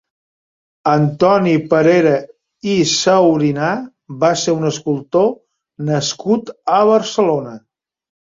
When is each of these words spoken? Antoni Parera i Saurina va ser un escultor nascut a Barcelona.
Antoni 0.91 1.51
Parera 1.73 2.13
i 2.71 2.77
Saurina 2.93 3.67
va 4.23 4.31
ser 4.45 4.57
un 4.61 4.65
escultor 4.71 5.29
nascut 5.93 6.51
a 6.79 6.81
Barcelona. 6.93 7.55